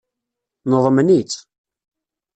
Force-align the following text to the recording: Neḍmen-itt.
Neḍmen-itt. 0.69 1.33